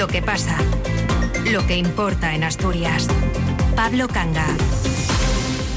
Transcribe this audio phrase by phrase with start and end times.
[0.00, 0.56] Lo que pasa.
[1.52, 3.06] Lo que importa en Asturias.
[3.76, 4.46] Pablo Canga.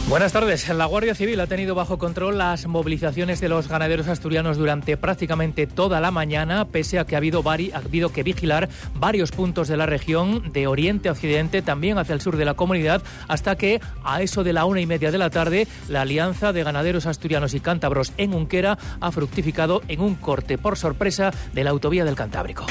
[0.07, 0.69] Buenas tardes.
[0.69, 5.67] La Guardia Civil ha tenido bajo control las movilizaciones de los ganaderos asturianos durante prácticamente
[5.67, 9.75] toda la mañana, pese a que ha habido, ha habido, que vigilar varios puntos de
[9.75, 13.81] la región, de oriente a occidente, también hacia el sur de la comunidad, hasta que
[14.05, 17.53] a eso de la una y media de la tarde, la Alianza de Ganaderos Asturianos
[17.55, 22.15] y Cántabros en Unquera ha fructificado en un corte por sorpresa de la autovía del
[22.15, 22.65] Cantábrico.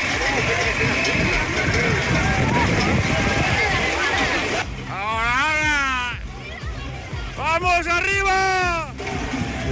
[7.62, 8.81] ¡Vamos arriba!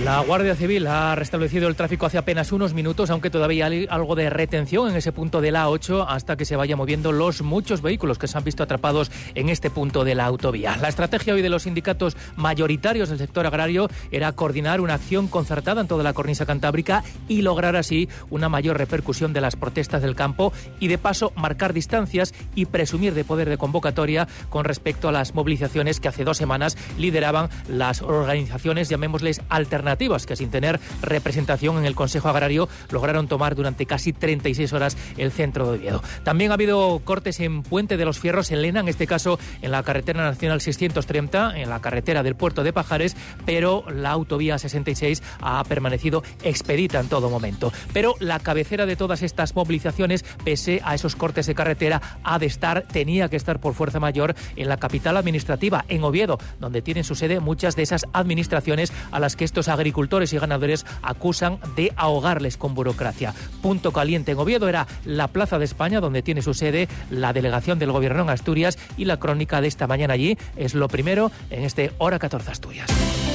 [0.04, 4.14] La Guardia Civil ha restablecido el tráfico hace apenas unos minutos, aunque todavía hay algo
[4.14, 7.82] de retención en ese punto de la A8 hasta que se vayan moviendo los muchos
[7.82, 10.78] vehículos que se han visto atrapados en este punto de la autovía.
[10.78, 15.82] La estrategia hoy de los sindicatos mayoritarios del sector agrario era coordinar una acción concertada
[15.82, 20.16] en toda la cornisa cantábrica y lograr así una mayor repercusión de las protestas del
[20.16, 25.12] campo y de paso marcar distancias y presumir de poder de convocatoria con respecto a
[25.12, 31.78] las movilizaciones que hace dos semanas lideraban las organizaciones, llamémosles alternativas que sin tener representación
[31.78, 36.02] en el Consejo Agrario lograron tomar durante casi 36 horas el centro de Oviedo.
[36.24, 39.70] También ha habido cortes en Puente de los Fierros en Lena, en este caso en
[39.70, 45.22] la carretera nacional 630, en la carretera del puerto de Pajares, pero la autovía 66
[45.40, 47.72] ha permanecido expedita en todo momento.
[47.92, 52.46] Pero la cabecera de todas estas movilizaciones, pese a esos cortes de carretera, ha de
[52.46, 57.04] estar, tenía que estar por fuerza mayor en la capital administrativa, en Oviedo, donde tienen
[57.04, 61.92] su sede muchas de esas administraciones a las que estos agricultores y ganadores acusan de
[61.96, 63.34] ahogarles con burocracia.
[63.62, 67.78] Punto caliente en Oviedo era la Plaza de España, donde tiene su sede la delegación
[67.78, 71.64] del Gobierno en Asturias y la crónica de esta mañana allí es lo primero en
[71.64, 73.29] este Hora 14 Asturias.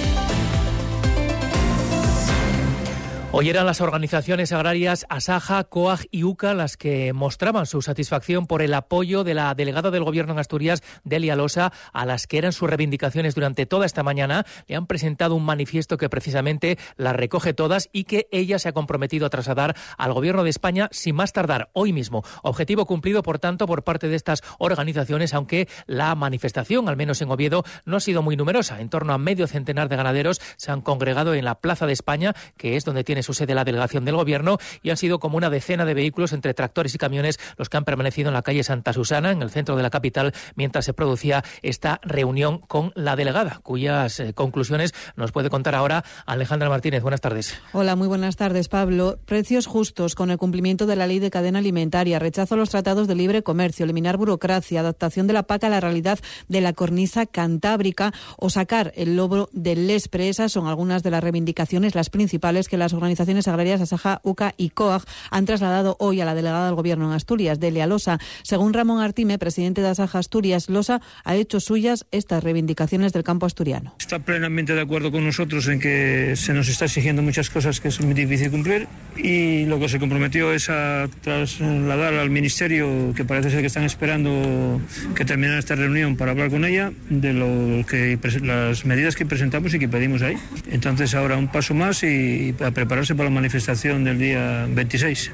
[3.37, 8.61] Hoy eran las organizaciones agrarias Asaja, COAG y UCA las que mostraban su satisfacción por
[8.61, 12.53] el apoyo de la delegada del Gobierno en Asturias, Delia Losa, a las que eran
[12.53, 14.45] sus reivindicaciones durante toda esta mañana.
[14.67, 18.71] Le han presentado un manifiesto que precisamente las recoge todas y que ella se ha
[18.71, 22.23] comprometido a trasladar al Gobierno de España sin más tardar hoy mismo.
[22.41, 27.29] Objetivo cumplido, por tanto, por parte de estas organizaciones, aunque la manifestación, al menos en
[27.31, 28.79] Oviedo, no ha sido muy numerosa.
[28.79, 32.33] En torno a medio centenar de ganaderos se han congregado en la Plaza de España,
[32.55, 35.49] que es donde tiene su sede la delegación del Gobierno y han sido como una
[35.49, 38.93] decena de vehículos entre tractores y camiones los que han permanecido en la calle Santa
[38.93, 43.59] Susana, en el centro de la capital, mientras se producía esta reunión con la delegada,
[43.63, 47.01] cuyas eh, conclusiones nos puede contar ahora Alejandra Martínez.
[47.01, 47.59] Buenas tardes.
[47.73, 49.17] Hola, muy buenas tardes, Pablo.
[49.25, 53.07] Precios justos con el cumplimiento de la ley de cadena alimentaria, rechazo a los tratados
[53.07, 57.25] de libre comercio, eliminar burocracia, adaptación de la PAC a la realidad de la cornisa
[57.25, 60.29] cantábrica o sacar el logro del LESPRE.
[60.29, 64.53] Esas son algunas de las reivindicaciones, las principales que las organizaciones organizaciones agrarias Asaja, UCA
[64.57, 68.19] y COAG han trasladado hoy a la delegada del Gobierno en Asturias, Delia Losa.
[68.43, 73.45] Según Ramón Artime, presidente de Asaja Asturias, Losa ha hecho suyas estas reivindicaciones del campo
[73.45, 73.93] asturiano.
[73.99, 77.87] Está plenamente de acuerdo con nosotros en que se nos está exigiendo muchas cosas que
[77.87, 83.23] es muy difícil cumplir y lo que se comprometió es a trasladar al Ministerio, que
[83.23, 84.81] parece ser que están esperando
[85.15, 89.73] que termine esta reunión para hablar con ella, de lo que las medidas que presentamos
[89.73, 90.35] y que pedimos ahí.
[90.69, 92.71] Entonces ahora un paso más y a
[93.05, 95.31] preparar para la manifestación del día 26.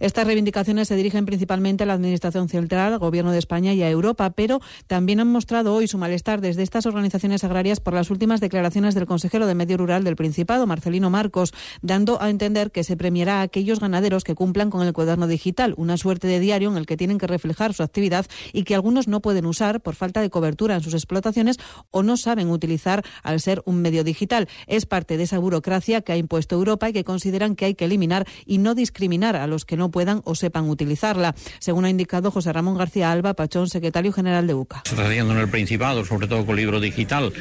[0.00, 3.90] Estas reivindicaciones se dirigen principalmente a la Administración Central, al Gobierno de España y a
[3.90, 8.40] Europa, pero también han mostrado hoy su malestar desde estas organizaciones agrarias por las últimas
[8.40, 12.96] declaraciones del consejero de Medio Rural del Principado, Marcelino Marcos, dando a entender que se
[12.96, 16.76] premiará a aquellos ganaderos que cumplan con el cuaderno digital, una suerte de diario en
[16.76, 20.20] el que tienen que reflejar su actividad y que algunos no pueden usar por falta
[20.20, 21.58] de cobertura en sus explotaciones
[21.90, 24.48] o no saben utilizar al ser un medio digital.
[24.66, 27.86] Es parte de esa burocracia que ha impuesto Europa y que consideran que hay que
[27.86, 32.30] eliminar y no discriminar a los que no puedan o sepan utilizarla, según ha indicado
[32.30, 34.82] José Ramón García Alba, Pachón, secretario general de UCA.
[34.84, 37.32] Se está haciendo en el Principado, sobre todo con libro digital,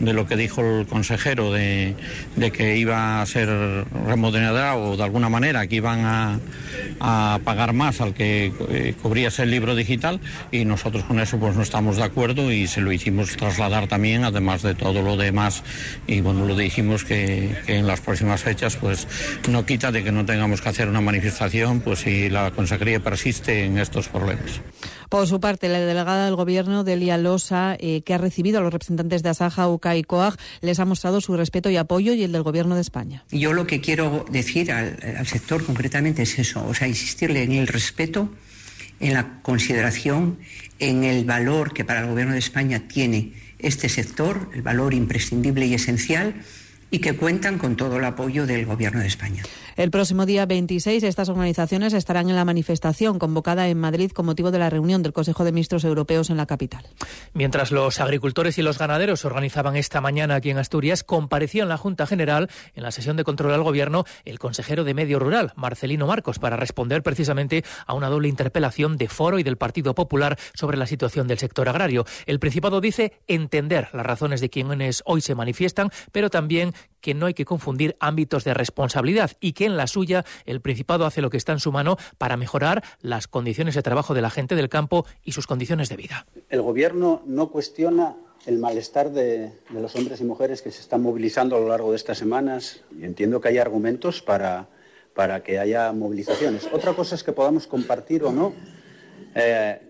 [0.00, 1.94] de lo que dijo el consejero de,
[2.52, 3.48] que iba a ser
[4.06, 6.38] remodelado de alguna manera, que iban a,
[7.44, 10.20] pagar más al que eh, cubriese el libro digital
[10.50, 14.24] y nosotros con eso pues no estamos de acuerdo y se lo hicimos trasladar también,
[14.24, 15.62] además de todo lo demás
[16.06, 19.06] y bueno, lo dijimos que en las próximas fechas pues
[19.48, 23.64] no quita de que no tengamos que hacer una manifestación pues si la Consejería persiste
[23.64, 24.60] en estos problemas.
[25.08, 28.72] Por su parte, la delegada del Gobierno, Delia Losa, eh, que ha recibido a los
[28.72, 32.32] representantes de Asaja, UCA y COAG, les ha mostrado su respeto y apoyo y el
[32.32, 33.24] del Gobierno de España.
[33.30, 37.52] Yo lo que quiero decir al, al sector concretamente es eso, o sea, insistirle en
[37.52, 38.28] el respeto,
[39.00, 40.38] en la consideración,
[40.78, 45.66] en el valor que para el Gobierno de España tiene este sector, el valor imprescindible
[45.66, 46.34] y esencial
[46.90, 49.42] y que cuentan con todo el apoyo del Gobierno de España.
[49.78, 54.50] El próximo día 26 estas organizaciones estarán en la manifestación convocada en Madrid con motivo
[54.50, 56.84] de la reunión del Consejo de Ministros Europeos en la capital.
[57.32, 61.76] Mientras los agricultores y los ganaderos organizaban esta mañana aquí en Asturias, comparecía en la
[61.76, 66.08] Junta General en la sesión de control al Gobierno el consejero de Medio Rural, Marcelino
[66.08, 70.76] Marcos, para responder precisamente a una doble interpelación de Foro y del Partido Popular sobre
[70.76, 72.04] la situación del sector agrario.
[72.26, 77.26] El Principado dice entender las razones de quienes hoy se manifiestan, pero también que no
[77.26, 81.30] hay que confundir ámbitos de responsabilidad y que en la suya el Principado hace lo
[81.30, 84.68] que está en su mano para mejorar las condiciones de trabajo de la gente del
[84.68, 86.26] campo y sus condiciones de vida.
[86.48, 88.16] El Gobierno no cuestiona
[88.46, 91.90] el malestar de, de los hombres y mujeres que se están movilizando a lo largo
[91.90, 94.68] de estas semanas y entiendo que hay argumentos para,
[95.14, 96.68] para que haya movilizaciones.
[96.72, 98.54] Otra cosa es que podamos compartir o no
[99.34, 99.80] eh,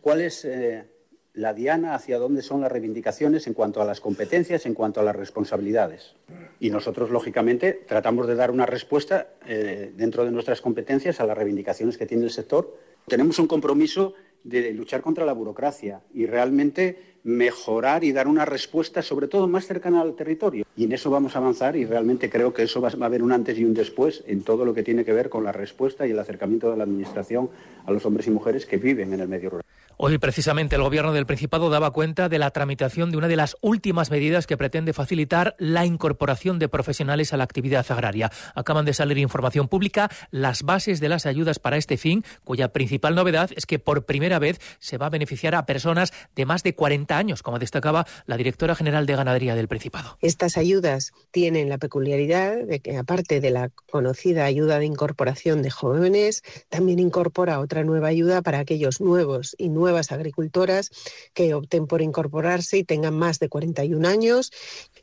[0.00, 0.84] cuál es eh,
[1.34, 5.02] la diana hacia dónde son las reivindicaciones en cuanto a las competencias, en cuanto a
[5.02, 6.14] las responsabilidades.
[6.60, 11.36] Y nosotros, lógicamente, tratamos de dar una respuesta eh, dentro de nuestras competencias a las
[11.36, 12.76] reivindicaciones que tiene el sector.
[13.06, 14.14] Tenemos un compromiso
[14.44, 19.66] de luchar contra la burocracia y realmente mejorar y dar una respuesta, sobre todo más
[19.66, 20.64] cercana al territorio.
[20.76, 23.32] Y en eso vamos a avanzar y realmente creo que eso va, a haber un
[23.32, 26.10] antes y un después en todo lo que tiene que ver con la respuesta y
[26.10, 27.50] el acercamiento de la Administración
[27.86, 29.62] a los hombres y mujeres que viven en el medio rural.
[29.98, 33.56] Hoy precisamente el Gobierno del Principado daba cuenta de la tramitación de una de las
[33.60, 38.32] últimas medidas que pretende facilitar la incorporación de profesionales a la actividad agraria.
[38.56, 43.14] Acaban de salir información pública las bases de las ayudas para este fin, cuya principal
[43.14, 46.74] novedad es que por primera vez se va a beneficiar a personas de más de
[46.74, 50.18] 40 años, como destacaba la directora general de Ganadería del Principado.
[50.20, 55.70] Estas ayudas tienen la peculiaridad de que, aparte de la conocida ayuda de incorporación de
[55.70, 60.90] jóvenes, también incorpora otra nueva ayuda para aquellos nuevos y nuevas agricultoras
[61.34, 64.52] que opten por incorporarse y tengan más de 41 años.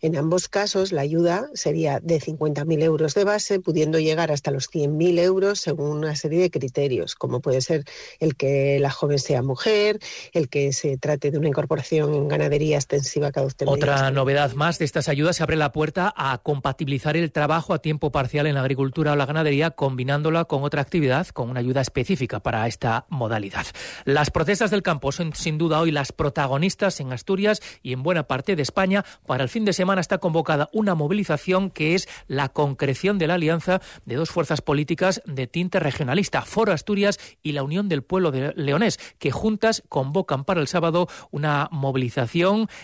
[0.01, 4.69] En ambos casos, la ayuda sería de 50.000 euros de base, pudiendo llegar hasta los
[4.71, 7.83] 100.000 euros según una serie de criterios, como puede ser
[8.19, 9.99] el que la joven sea mujer,
[10.33, 14.79] el que se trate de una incorporación en ganadería extensiva cada usted Otra novedad más
[14.79, 18.55] de estas ayudas se abre la puerta a compatibilizar el trabajo a tiempo parcial en
[18.55, 23.05] la agricultura o la ganadería, combinándola con otra actividad, con una ayuda específica para esta
[23.09, 23.65] modalidad.
[24.05, 28.23] Las protestas del campo son sin duda hoy las protagonistas en Asturias y en buena
[28.23, 29.03] parte de España.
[29.25, 33.35] Para el fin de semana está convocada una movilización que es la concreción de la
[33.35, 38.31] alianza de dos fuerzas políticas de tinte regionalista, Foro Asturias y la Unión del Pueblo
[38.31, 41.88] de Leonés, que juntas convocan para el sábado una movilización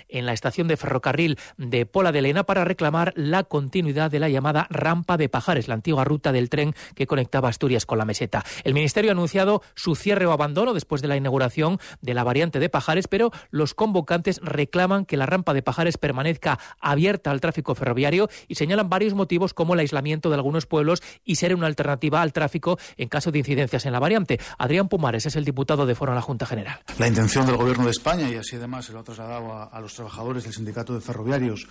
[0.09, 4.29] en la estación de ferrocarril de Pola de Lena para reclamar la continuidad de la
[4.29, 8.43] llamada rampa de Pajares, la antigua ruta del tren que conectaba Asturias con la meseta.
[8.63, 12.59] El Ministerio ha anunciado su cierre o abandono después de la inauguración de la variante
[12.59, 17.75] de Pajares, pero los convocantes reclaman que la rampa de Pajares permanezca abierta al tráfico
[17.75, 22.21] ferroviario y señalan varios motivos como el aislamiento de algunos pueblos y ser una alternativa
[22.21, 24.39] al tráfico en caso de incidencias en la variante.
[24.57, 26.79] Adrián Pumares es el diputado de Foro en la Junta General.
[26.97, 30.45] La intención del Gobierno de España, y así además lo ha trasladado a, los trabajadores
[30.45, 31.68] del Sindicato de Ferroviarios,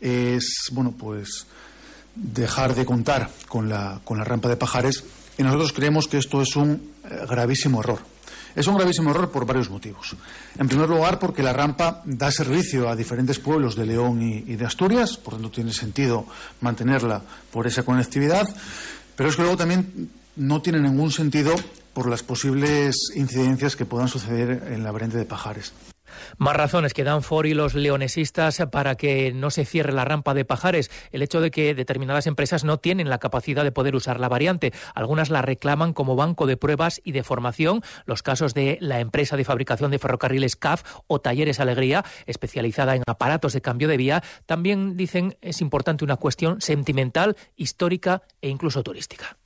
[0.00, 1.44] es, bueno, pues
[2.14, 5.02] dejar de contar con la, con la rampa de Pajares
[5.36, 7.98] y nosotros creemos que esto es un eh, gravísimo error.
[8.54, 10.14] Es un gravísimo error por varios motivos.
[10.56, 14.54] En primer lugar, porque la rampa da servicio a diferentes pueblos de León y, y
[14.54, 16.26] de Asturias, por tanto tiene sentido
[16.60, 18.48] mantenerla por esa conectividad,
[19.16, 21.56] pero es que luego también no tiene ningún sentido
[21.92, 25.72] por las posibles incidencias que puedan suceder en la variante de Pajares.
[26.36, 30.34] Más razones que dan Foro y los leonesistas para que no se cierre la rampa
[30.34, 30.90] de Pajares.
[31.12, 34.72] El hecho de que determinadas empresas no tienen la capacidad de poder usar la variante.
[34.94, 37.82] Algunas la reclaman como banco de pruebas y de formación.
[38.06, 43.02] Los casos de la empresa de fabricación de ferrocarriles CAF o Talleres Alegría, especializada en
[43.06, 48.82] aparatos de cambio de vía, también dicen es importante una cuestión sentimental, histórica e incluso
[48.82, 49.36] turística.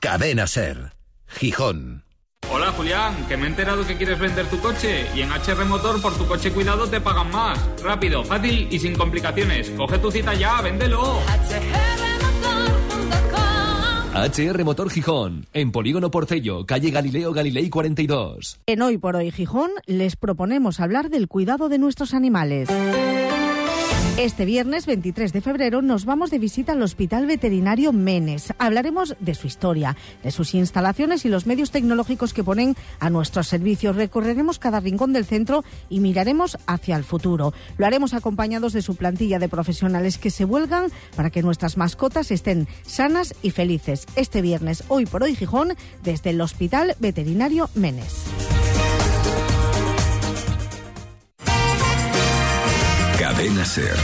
[0.00, 0.97] Cadena Ser.
[1.28, 2.04] Gijón.
[2.50, 6.00] Hola Julián, que me he enterado que quieres vender tu coche y en HR Motor
[6.00, 7.58] por tu coche cuidado te pagan más.
[7.82, 9.70] Rápido, fácil y sin complicaciones.
[9.70, 11.18] Coge tu cita ya, véndelo.
[14.14, 18.58] HR Motor Gijón, en Polígono Porcello, calle Galileo Galilei 42.
[18.66, 22.68] En Hoy por Hoy Gijón les proponemos hablar del cuidado de nuestros animales.
[24.18, 28.52] Este viernes 23 de febrero nos vamos de visita al Hospital Veterinario Menes.
[28.58, 33.44] Hablaremos de su historia, de sus instalaciones y los medios tecnológicos que ponen a nuestro
[33.44, 33.92] servicio.
[33.92, 37.54] Recorreremos cada rincón del centro y miraremos hacia el futuro.
[37.76, 42.32] Lo haremos acompañados de su plantilla de profesionales que se vuelgan para que nuestras mascotas
[42.32, 44.04] estén sanas y felices.
[44.16, 48.24] Este viernes, hoy por hoy Gijón, desde el Hospital Veterinario Menes.
[53.28, 53.94] Cadena Ser.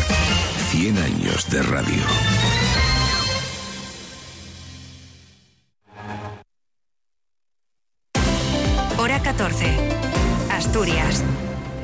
[0.71, 2.02] 100 años de radio.
[8.99, 9.64] Hora 14.
[10.50, 11.25] Asturias.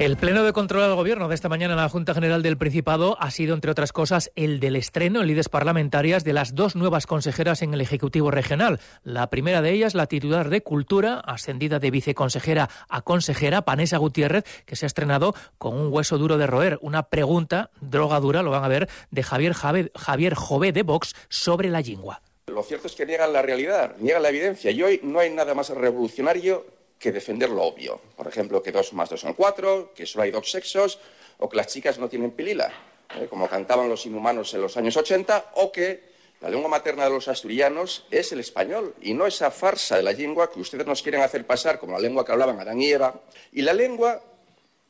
[0.01, 3.19] El pleno de control al gobierno de esta mañana en la Junta General del Principado
[3.21, 7.07] ha sido, entre otras cosas, el del estreno en líderes parlamentarias de las dos nuevas
[7.07, 8.81] consejeras en el Ejecutivo Regional.
[9.03, 14.45] La primera de ellas, la titular de Cultura, ascendida de viceconsejera a consejera, Panesa Gutiérrez,
[14.65, 16.79] que se ha estrenado con un hueso duro de roer.
[16.81, 21.69] Una pregunta, droga dura, lo van a ver, de Javier, Javier Jové de Vox sobre
[21.69, 22.23] la lingua.
[22.47, 24.71] Lo cierto es que niegan la realidad, niegan la evidencia.
[24.71, 27.99] Y hoy no hay nada más revolucionario que defender lo obvio.
[28.15, 31.01] Por ejemplo, que dos más dos son cuatro, que solo hay dos sexos,
[31.39, 32.71] o que las chicas no tienen pilila,
[33.19, 33.27] ¿eh?
[33.29, 36.11] como cantaban los inhumanos en los años 80, o que
[36.43, 40.13] la lengua materna de los asturianos es el español y no esa farsa de la
[40.13, 43.21] lengua que ustedes nos quieren hacer pasar como la lengua que hablaban Adán y Eva.
[43.53, 44.23] Y la lengua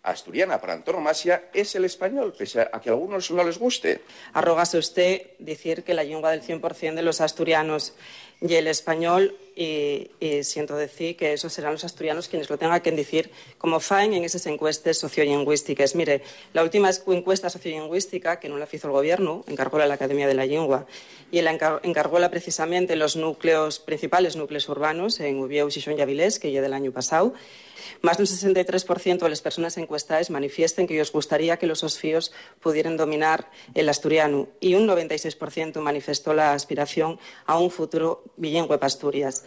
[0.02, 4.02] asturiana para antonomasia es el español, pese a que a algunos no les guste.
[4.32, 7.94] Arrogase usted decir que la lengua del 100% de los asturianos
[8.40, 12.80] y el español y, y, siento decir que esos serán los asturianos quienes lo tengan
[12.80, 15.94] que decir como faen en esas encuestas sociolingüísticas.
[15.94, 16.22] Mire,
[16.54, 20.32] la última encuesta sociolingüística, que no la hizo el Gobierno, encargó a la Academia de
[20.32, 20.86] la Lengua
[21.30, 21.50] y la
[21.82, 26.62] encargóla precisamente en los núcleos principales núcleos urbanos, en Ubieu, Xixón y Avilés, que ya
[26.62, 27.34] del año pasado,
[28.02, 32.96] más del 63% de las personas encuestadas manifiesten que les gustaría que los osfíos pudieran
[32.96, 39.44] dominar el asturiano y un 96% manifestó la aspiración a un futuro bilingüe para Asturias.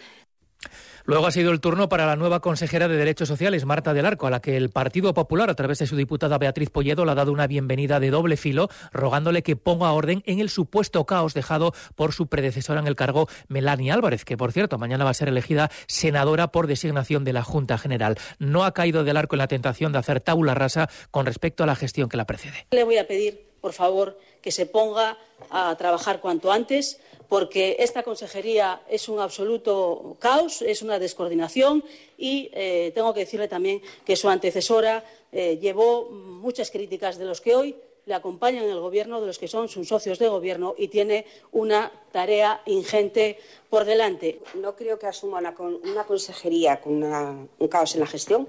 [1.05, 4.27] Luego ha sido el turno para la nueva consejera de Derechos Sociales, Marta del Arco,
[4.27, 7.15] a la que el Partido Popular, a través de su diputada Beatriz Polledo, le ha
[7.15, 11.73] dado una bienvenida de doble filo, rogándole que ponga orden en el supuesto caos dejado
[11.95, 15.27] por su predecesora en el cargo, Melania Álvarez, que por cierto mañana va a ser
[15.27, 18.17] elegida senadora por designación de la Junta General.
[18.39, 21.67] No ha caído del arco en la tentación de hacer tabula rasa con respecto a
[21.67, 22.67] la gestión que la precede.
[22.71, 25.17] Le voy a pedir, por favor, que se ponga
[25.49, 26.99] a trabajar cuanto antes
[27.33, 31.83] porque esta consejería es un absoluto caos, es una descoordinación
[32.15, 37.41] y eh, tengo que decirle también que su antecesora eh, llevó muchas críticas de los
[37.41, 37.75] que hoy
[38.05, 41.25] le acompañan en el gobierno, de los que son sus socios de gobierno y tiene
[41.51, 44.39] una tarea ingente por delante.
[44.53, 48.47] No creo que asuma una, consejería con un caos en la gestión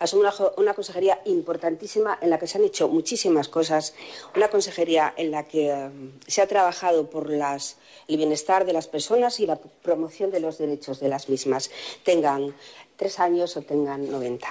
[0.00, 3.94] es una, una, consejería importantísima en la que se han hecho muchísimas cosas,
[4.34, 7.76] una consejería en la que um, se ha trabajado por las,
[8.08, 11.70] el bienestar de las personas y la promoción de los derechos de las mismas,
[12.04, 12.54] tengan
[12.96, 14.48] tres años o tengan 90.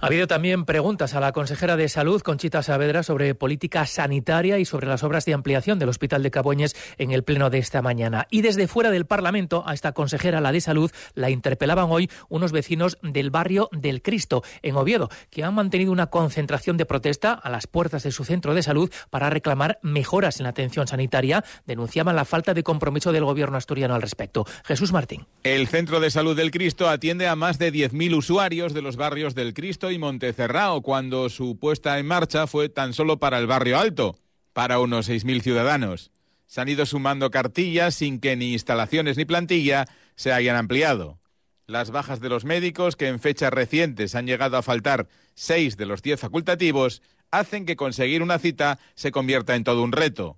[0.00, 4.64] Ha habido también preguntas a la consejera de Salud, Conchita Saavedra, sobre política sanitaria y
[4.64, 8.26] sobre las obras de ampliación del Hospital de Caboñes en el pleno de esta mañana.
[8.30, 12.52] Y desde fuera del Parlamento, a esta consejera, la de Salud, la interpelaban hoy unos
[12.52, 17.48] vecinos del barrio del Cristo, en Oviedo, que han mantenido una concentración de protesta a
[17.48, 21.44] las puertas de su centro de salud para reclamar mejoras en la atención sanitaria.
[21.66, 24.44] Denunciaban la falta de compromiso del gobierno asturiano al respecto.
[24.64, 25.26] Jesús Martín.
[25.44, 29.34] El centro de salud del Cristo atiende a más de 10.000 usuarios de los barrios
[29.34, 33.80] del Cristo y Montecerrao, cuando su puesta en marcha fue tan solo para el barrio
[33.80, 34.16] alto,
[34.52, 36.12] para unos 6.000 ciudadanos.
[36.46, 41.18] Se han ido sumando cartillas sin que ni instalaciones ni plantilla se hayan ampliado.
[41.66, 45.86] Las bajas de los médicos, que en fechas recientes han llegado a faltar seis de
[45.86, 47.02] los diez facultativos,
[47.32, 50.36] hacen que conseguir una cita se convierta en todo un reto.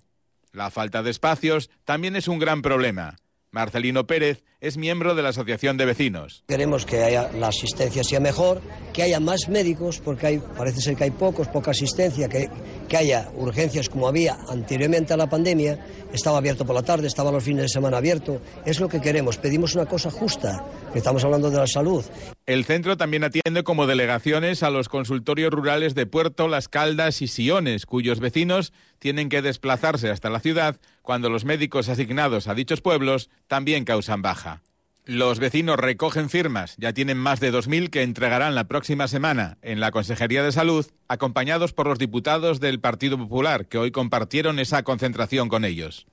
[0.53, 3.17] La falta de espacios también es un gran problema.
[3.51, 6.43] Marcelino Pérez es miembro de la Asociación de Vecinos.
[6.47, 8.61] Queremos que haya, la asistencia sea mejor,
[8.93, 12.49] que haya más médicos, porque hay, parece ser que hay pocos, poca asistencia, que,
[12.89, 15.79] que haya urgencias como había anteriormente a la pandemia,
[16.11, 18.41] estaba abierto por la tarde, estaba los fines de semana abierto.
[18.65, 22.03] Es lo que queremos, pedimos una cosa justa, que estamos hablando de la salud.
[22.45, 27.27] El centro también atiende como delegaciones a los consultorios rurales de Puerto, Las Caldas y
[27.27, 32.81] Siones, cuyos vecinos tienen que desplazarse hasta la ciudad cuando los médicos asignados a dichos
[32.81, 34.61] pueblos también causan baja.
[35.07, 39.79] Los vecinos recogen firmas, ya tienen más de 2.000 que entregarán la próxima semana en
[39.79, 44.83] la Consejería de Salud, acompañados por los diputados del Partido Popular, que hoy compartieron esa
[44.83, 46.07] concentración con ellos.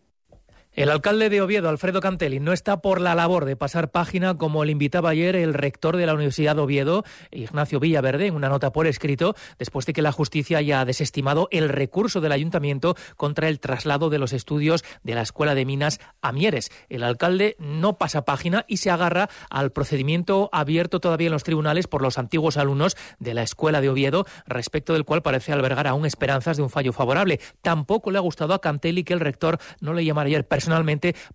[0.74, 4.64] El alcalde de Oviedo, Alfredo Cantelli, no está por la labor de pasar página como
[4.64, 8.72] le invitaba ayer el rector de la Universidad de Oviedo, Ignacio Villaverde, en una nota
[8.72, 13.60] por escrito, después de que la justicia haya desestimado el recurso del ayuntamiento contra el
[13.60, 16.72] traslado de los estudios de la Escuela de Minas a Mieres.
[16.88, 21.86] El alcalde no pasa página y se agarra al procedimiento abierto todavía en los tribunales
[21.86, 26.04] por los antiguos alumnos de la Escuela de Oviedo, respecto del cual parece albergar aún
[26.04, 27.38] esperanzas de un fallo favorable.
[27.62, 30.48] Tampoco le ha gustado a Cantelli que el rector no le llamara ayer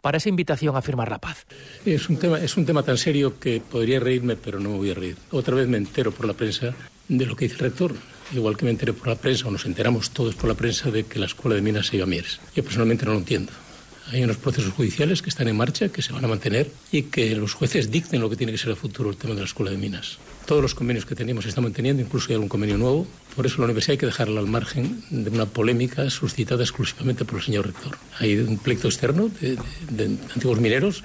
[0.01, 1.45] para esa invitación a firmar la paz.
[1.86, 4.91] Es un tema, es un tema tan serio que podría reírme, pero no me voy
[4.91, 5.17] a reír.
[5.31, 6.74] Otra vez me entero por la prensa
[7.07, 7.93] de lo que dice el rector.
[8.33, 11.05] Igual que me enteré por la prensa, o nos enteramos todos por la prensa, de
[11.05, 12.39] que la escuela de minas se iba a Mieres.
[12.55, 13.51] Yo personalmente no lo entiendo.
[14.12, 17.36] Hay unos procesos judiciales que están en marcha, que se van a mantener y que
[17.36, 19.71] los jueces dicten lo que tiene que ser el futuro el tema de la escuela
[19.71, 20.17] de minas.
[20.50, 23.06] Todos los convenios que tenemos se están manteniendo, incluso hay algún convenio nuevo.
[23.36, 27.38] Por eso la universidad hay que dejarla al margen de una polémica suscitada exclusivamente por
[27.38, 27.96] el señor rector.
[28.18, 29.60] Hay un pleito externo de,
[30.34, 31.03] antiguos mineros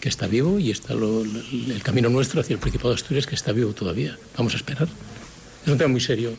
[0.00, 3.34] que está vivo y está lo, el camino nuestro hacia el Principado de Asturias que
[3.34, 4.16] está vivo todavía.
[4.38, 4.88] Vamos a esperar.
[5.66, 6.32] Es un tema muy serio.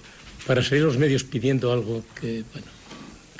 [0.47, 2.67] Para salir los medios pidiendo algo que, bueno,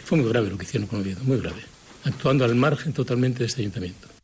[0.06, 1.64] fue muy grave lo que hicieron con Oviedo, muy grave
[2.04, 4.19] actuando al margen totalmente de este ayuntamiento.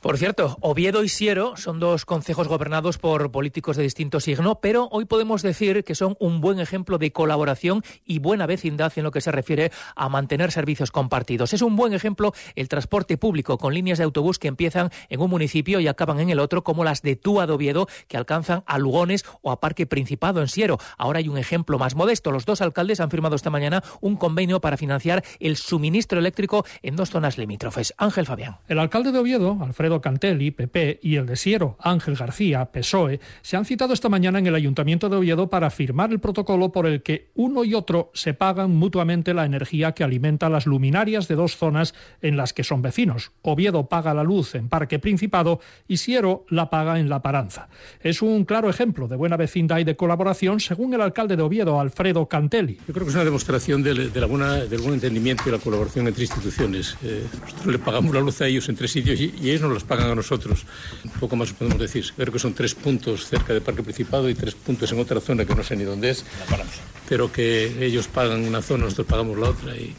[0.00, 4.88] Por cierto, Oviedo y Siero son dos concejos gobernados por políticos de distinto signo, pero
[4.92, 9.10] hoy podemos decir que son un buen ejemplo de colaboración y buena vecindad en lo
[9.10, 11.52] que se refiere a mantener servicios compartidos.
[11.52, 15.30] Es un buen ejemplo el transporte público con líneas de autobús que empiezan en un
[15.30, 18.78] municipio y acaban en el otro, como las de Túa de Oviedo, que alcanzan a
[18.78, 20.78] Lugones o a Parque Principado en Siero.
[20.96, 22.30] Ahora hay un ejemplo más modesto.
[22.30, 26.94] Los dos alcaldes han firmado esta mañana un convenio para financiar el suministro eléctrico en
[26.94, 27.94] dos zonas limítrofes.
[27.98, 28.58] Ángel Fabián.
[28.68, 33.56] El alcalde de Oviedo, Alfredo Cantelli, PP, y el de Siero, Ángel García, PSOE, se
[33.56, 37.02] han citado esta mañana en el Ayuntamiento de Oviedo para firmar el protocolo por el
[37.02, 41.56] que uno y otro se pagan mutuamente la energía que alimenta las luminarias de dos
[41.56, 43.32] zonas en las que son vecinos.
[43.42, 47.68] Oviedo paga la luz en Parque Principado y Siero la paga en La Paranza.
[48.00, 51.80] Es un claro ejemplo de buena vecindad y de colaboración, según el alcalde de Oviedo,
[51.80, 52.78] Alfredo Cantelli.
[52.86, 56.24] Yo creo que es una demostración de, la del buen entendimiento y la colaboración entre
[56.24, 56.96] instituciones.
[57.02, 59.84] Eh, nosotros le pagamos la luz a ellos en tres sitios y, ellos nos los
[59.84, 60.66] pagan a nosotros.
[61.04, 62.04] Un poco más podemos decir.
[62.16, 65.44] Creo que son tres puntos cerca del Parque Principado y tres puntos en otra zona
[65.44, 66.24] que no sé ni dónde es.
[67.08, 69.94] Pero que ellos pagan una zona, nosotros pagamos la otra y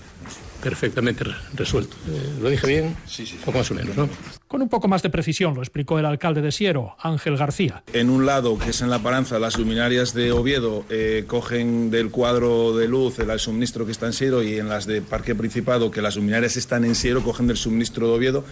[0.62, 1.96] perfectamente resuelto.
[2.08, 2.98] Eh, ¿Lo dije bien?
[3.06, 3.40] Sí, sí.
[3.44, 4.10] Poco más o menos, ¿no?
[4.48, 7.84] Con un poco más de precisión lo explicó el alcalde de Siero, Ángel García.
[7.94, 12.10] En un lado, que es en La Paranza, las luminarias de Oviedo eh, cogen del
[12.10, 15.92] cuadro de luz el suministro que está en Siero y en las de Parque Principado,
[15.92, 18.44] que las luminarias están en Siero, cogen del suministro de Oviedo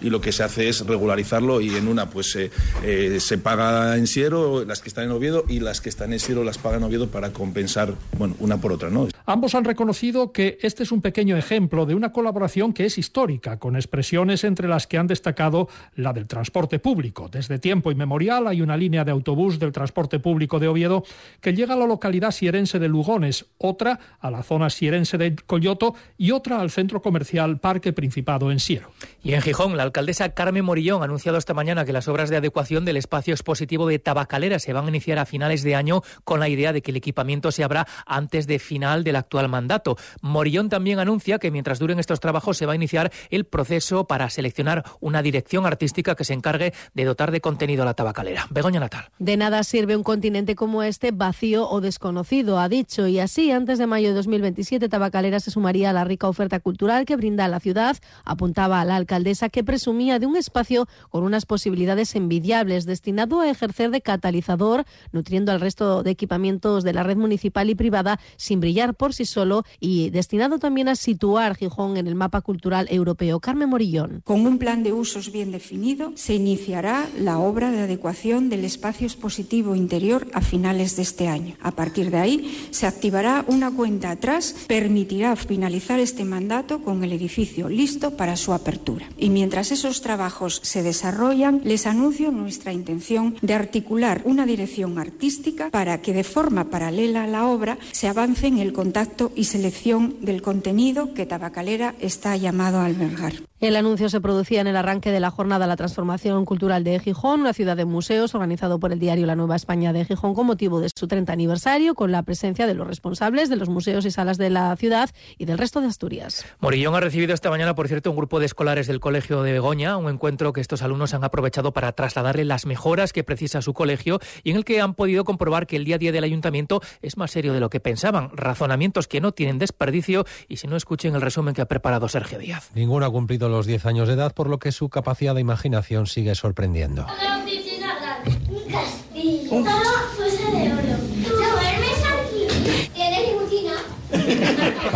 [0.00, 2.50] y lo que se hace es regularizarlo y en una pues eh,
[2.84, 6.20] eh, se paga en Siero las que están en Oviedo y las que están en
[6.20, 9.08] Siero las paga en Oviedo para compensar, bueno, una por otra, ¿no?
[9.24, 13.58] Ambos han reconocido que este es un pequeño ejemplo de una colaboración que es histórica,
[13.58, 17.28] con expresiones entre las que han destacado la del transporte público.
[17.28, 21.04] Desde tiempo inmemorial hay una línea de autobús del transporte público de Oviedo
[21.40, 25.94] que llega a la localidad sierense de Lugones, otra a la zona sierense de Coyoto
[26.16, 28.90] y otra al centro comercial Parque Principado en Siero.
[29.22, 32.36] Y en Gijón, la alcaldesa Carmen Morillón ha anunciado esta mañana que las obras de
[32.36, 36.40] adecuación del espacio expositivo de Tabacalera se van a iniciar a finales de año con
[36.40, 39.96] la idea de que el equipamiento se abra antes de final del actual mandato.
[40.20, 44.28] Morillón también anuncia que mientras duren estos trabajos se va a iniciar el proceso para
[44.30, 48.46] seleccionar una dirección artística que se encargue de dotar de contenido a la tabacalera.
[48.50, 49.10] Begoña Natal.
[49.18, 53.78] De nada sirve un continente como este vacío o desconocido, ha dicho, y así antes
[53.78, 57.60] de mayo de 2027 Tabacalera se sumaría a la rica oferta cultural que brinda la
[57.60, 63.50] ciudad, apuntaba la alcaldesa que presumía de un espacio con unas posibilidades envidiables destinado a
[63.50, 68.58] ejercer de catalizador, nutriendo al resto de equipamientos de la red municipal y privada sin
[68.58, 73.38] brillar por sí solo y destinado también a situar Gijón en el mapa cultural europeo.
[73.38, 74.22] Carmen Morillón.
[74.24, 79.06] Con un plan de usos bien definido, se iniciará la obra de adecuación del espacio
[79.06, 81.56] expositivo interior a finales de este año.
[81.60, 87.12] A partir de ahí, se activará una cuenta atrás, permitirá finalizar este mandato con el
[87.12, 89.06] edificio listo para su apertura.
[89.18, 95.70] Y mientras esos trabajos se desarrollan, les anuncio nuestra intención de articular una dirección artística
[95.70, 100.16] para que de forma paralela a la obra se avance en el contacto y selección
[100.20, 103.34] del contenido que Tabacalera está llamado a albergar.
[103.58, 107.40] El anuncio se producía en el arranque de la jornada La Transformación Cultural de Gijón,
[107.40, 110.78] una ciudad de museos organizado por el diario La Nueva España de Gijón con motivo
[110.78, 114.36] de su 30 aniversario, con la presencia de los responsables de los museos y salas
[114.36, 116.44] de la ciudad y del resto de Asturias.
[116.60, 119.96] Morillón ha recibido esta mañana, por cierto, un grupo de escolares del Colegio de Begoña,
[119.96, 124.20] un encuentro que estos alumnos han aprovechado para trasladarle las mejoras que precisa su colegio
[124.44, 127.16] y en el que han podido comprobar que el día a día del ayuntamiento es
[127.16, 128.28] más serio de lo que pensaban.
[128.36, 132.38] Razonamientos que no tienen desperdicio y si no escuchen el resumen que ha preparado Sergio
[132.38, 132.70] Díaz.
[132.74, 136.06] Ninguno ha cumplido los 10 años de edad, por lo que su capacidad de imaginación
[136.06, 137.06] sigue sorprendiendo.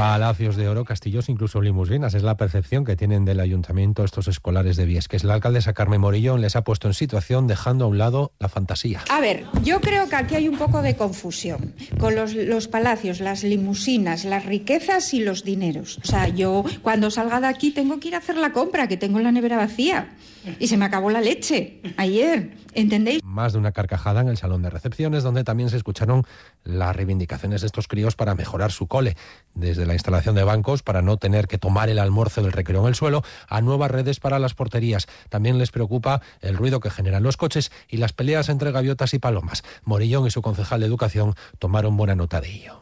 [0.01, 2.15] Palacios de oro, castillos, incluso limusinas.
[2.15, 5.25] Es la percepción que tienen del ayuntamiento estos escolares de Viesques.
[5.25, 9.03] La alcaldesa Carmen Morillón les ha puesto en situación dejando a un lado la fantasía.
[9.11, 13.21] A ver, yo creo que aquí hay un poco de confusión con los, los palacios,
[13.21, 15.99] las limusinas, las riquezas y los dineros.
[16.03, 18.97] O sea, yo cuando salga de aquí tengo que ir a hacer la compra, que
[18.97, 20.17] tengo la nevera vacía.
[20.59, 23.23] Y se me acabó la leche ayer, ¿entendéis?
[23.23, 26.25] Más de una carcajada en el salón de recepciones, donde también se escucharon
[26.65, 29.17] las reivindicaciones de estos críos para mejorar su cole,
[29.55, 32.88] desde la instalación de bancos para no tener que tomar el almuerzo del recreo en
[32.88, 35.09] el suelo, a nuevas redes para las porterías.
[35.29, 39.18] También les preocupa el ruido que generan los coches y las peleas entre gaviotas y
[39.18, 39.64] palomas.
[39.85, 42.81] Morillón y su concejal de educación tomaron buena nota de ello.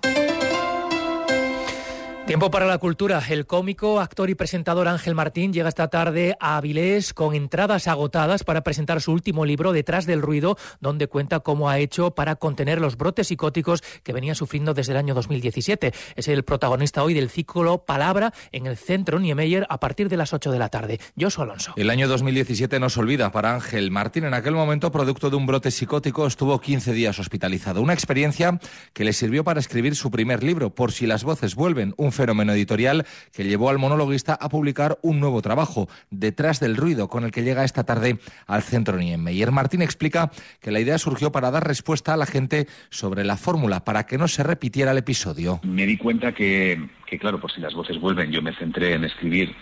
[2.29, 3.23] Tiempo para la cultura.
[3.31, 8.45] El cómico, actor y presentador Ángel Martín llega esta tarde a Avilés con entradas agotadas
[8.45, 12.83] para presentar su último libro, Detrás del Ruido, donde cuenta cómo ha hecho para contener
[12.83, 15.95] los brotes psicóticos que venía sufriendo desde el año 2017.
[16.17, 20.35] Es el protagonista hoy del ciclo Palabra en el Centro Niemeyer a partir de las
[20.35, 21.01] 8 de la tarde.
[21.19, 21.73] Josu Alonso.
[21.77, 24.25] El año 2017 no se olvida para Ángel Martín.
[24.25, 27.81] En aquel momento, producto de un brote psicótico, estuvo 15 días hospitalizado.
[27.81, 28.61] Una experiencia
[28.93, 32.53] que le sirvió para escribir su primer libro, Por si las voces vuelven, un fenómeno
[32.53, 37.31] editorial que llevó al monologuista a publicar un nuevo trabajo, Detrás del ruido, con el
[37.31, 39.53] que llega esta tarde al centro Niemeyer.
[39.53, 43.85] Martín explica que la idea surgió para dar respuesta a la gente sobre la fórmula,
[43.85, 45.61] para que no se repitiera el episodio.
[45.63, 49.05] Me di cuenta que, que claro, por si las voces vuelven, yo me centré en
[49.05, 49.55] escribir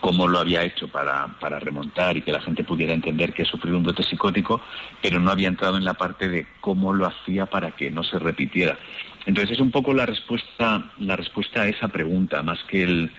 [0.00, 3.46] cómo lo había hecho para, para, remontar y que la gente pudiera entender que he
[3.46, 4.60] sufrido un brote psicótico,
[5.02, 8.18] pero no había entrado en la parte de cómo lo hacía para que no se
[8.18, 8.78] repitiera.
[9.28, 13.12] Entonces es un poco la respuesta, la respuesta a esa pregunta, más que el,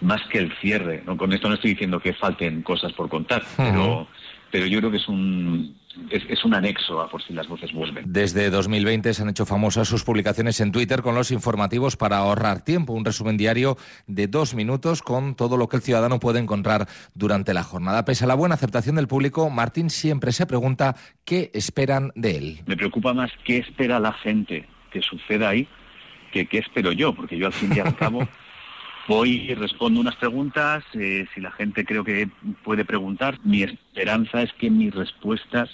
[0.00, 1.02] más que el cierre.
[1.04, 1.18] ¿no?
[1.18, 4.08] Con esto no estoy diciendo que falten cosas por contar, pero,
[4.50, 5.76] pero yo creo que es un,
[6.08, 8.04] es, es, un anexo a por si las voces vuelven.
[8.06, 12.64] Desde 2020 se han hecho famosas sus publicaciones en Twitter con los informativos para ahorrar
[12.64, 16.88] tiempo, un resumen diario de dos minutos con todo lo que el ciudadano puede encontrar
[17.12, 18.06] durante la jornada.
[18.06, 20.96] Pese a la buena aceptación del público, Martín siempre se pregunta
[21.26, 22.60] qué esperan de él.
[22.64, 25.66] Me preocupa más qué espera la gente que suceda ahí
[26.32, 28.26] que qué espero yo, porque yo al fin y al cabo
[29.08, 32.28] voy y respondo unas preguntas, eh, si la gente creo que
[32.62, 35.70] puede preguntar, mi esperanza es que mis respuestas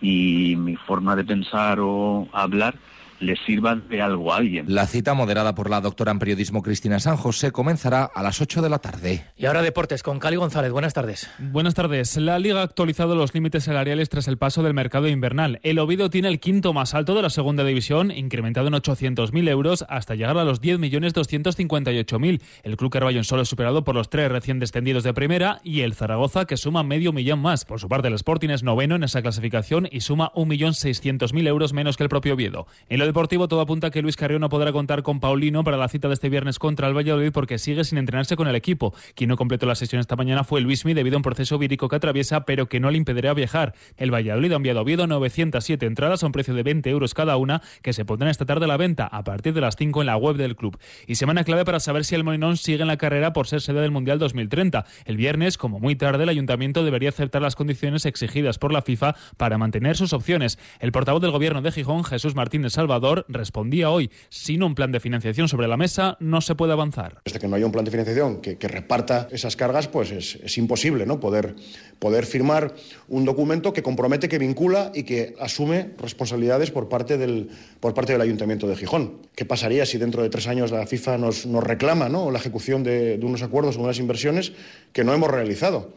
[0.00, 2.74] y mi forma de pensar o hablar
[3.20, 4.66] le sirva de algo a alguien.
[4.68, 8.62] La cita moderada por la doctora en periodismo Cristina San José comenzará a las 8
[8.62, 9.24] de la tarde.
[9.36, 10.72] Y ahora deportes con Cali González.
[10.72, 11.30] Buenas tardes.
[11.38, 12.16] Buenas tardes.
[12.16, 15.60] La Liga ha actualizado los límites salariales tras el paso del mercado invernal.
[15.62, 19.84] El Oviedo tiene el quinto más alto de la segunda división, incrementado en 800.000 euros
[19.88, 22.42] hasta llegar a los 10.258.000.
[22.62, 25.94] El Club Carballo solo es superado por los tres recién descendidos de primera y el
[25.94, 27.64] Zaragoza que suma medio millón más.
[27.64, 31.96] Por su parte, el Sporting es noveno en esa clasificación y suma 1.600.000 euros menos
[31.96, 32.66] que el propio Oviedo.
[32.88, 35.76] En lo deportivo todo apunta a que Luis Carrión no podrá contar con Paulino para
[35.76, 38.94] la cita de este viernes contra el Valladolid porque sigue sin entrenarse con el equipo.
[39.14, 41.96] Quien no completó la sesión esta mañana fue Luismi debido a un proceso vírico que
[41.96, 43.74] atraviesa pero que no le impedirá viajar.
[43.98, 47.36] El Valladolid ha enviado a Oviedo 907 entradas a un precio de 20 euros cada
[47.36, 50.06] una que se pondrán esta tarde a la venta a partir de las 5 en
[50.06, 50.78] la web del club.
[51.06, 53.82] Y semana clave para saber si el Molinón sigue en la carrera por ser sede
[53.82, 54.86] del Mundial 2030.
[55.04, 59.14] El viernes, como muy tarde, el ayuntamiento debería aceptar las condiciones exigidas por la FIFA
[59.36, 60.58] para mantener sus opciones.
[60.80, 65.00] El portavoz del gobierno de Gijón, Jesús Martínez Salvador, respondía hoy, sin un plan de
[65.00, 67.20] financiación sobre la mesa no se puede avanzar.
[67.24, 71.06] Hasta que no haya un plan de financiación que, reparta esas cargas, pues es, imposible
[71.06, 71.18] ¿no?
[71.18, 71.56] poder,
[71.98, 72.72] poder firmar
[73.08, 78.12] un documento que compromete, que vincula y que asume responsabilidades por parte del, por parte
[78.12, 79.18] del Ayuntamiento de Gijón.
[79.34, 83.18] ¿Qué pasaría si dentro de tres años la FIFA nos, nos reclama la ejecución de,
[83.18, 84.52] de unos acuerdos o unas inversiones
[84.92, 85.92] que no hemos realizado?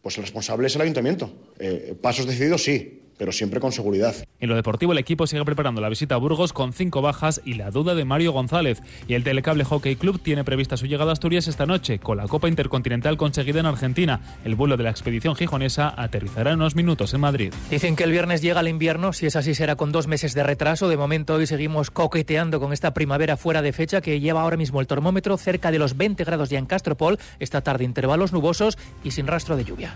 [0.00, 1.30] Pues el responsable es el Ayuntamiento.
[1.58, 4.14] Eh, pasos decididos, sí, pero siempre con seguridad.
[4.38, 7.52] En lo deportivo, el equipo sigue preparando la visita a Burgos con cinco bajas y
[7.52, 8.80] la duda de Mario González.
[9.08, 12.26] Y el Telecable Hockey Club tiene prevista su llegada a Asturias esta noche con la
[12.26, 14.38] Copa Intercontinental conseguida en Argentina.
[14.42, 17.52] El vuelo de la expedición gijonesa aterrizará en unos minutos en Madrid.
[17.70, 20.42] Dicen que el viernes llega el invierno, si es así será con dos meses de
[20.42, 20.88] retraso.
[20.88, 24.80] De momento hoy seguimos coqueteando con esta primavera fuera de fecha que lleva ahora mismo
[24.80, 27.18] el termómetro cerca de los 20 grados ya en Castropol.
[27.38, 29.94] Esta tarde intervalos nubosos y sin rastro de lluvia.